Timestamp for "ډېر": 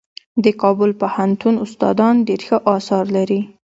2.27-2.41